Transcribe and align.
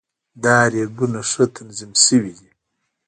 دا 0.43 0.55
ریکونه 0.71 1.21
ښه 1.29 1.43
تنظیم 1.55 1.91
شوي 2.05 2.33
دي. 2.39 2.49